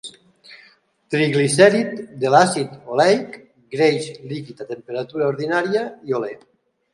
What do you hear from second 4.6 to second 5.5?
a temperatura